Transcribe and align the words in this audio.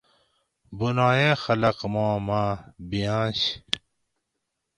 بُنائیں 0.77 1.35
خلق 1.43 1.77
ما 1.93 2.07
ما 2.27 2.43
بِئینش 2.89 3.39